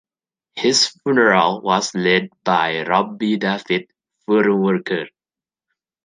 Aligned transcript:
His 0.55 0.87
funeral 1.03 1.61
was 1.61 1.93
led 1.93 2.29
by 2.43 2.81
Rabbi 2.81 3.35
David 3.37 3.91
Feuerwerker. 4.27 5.07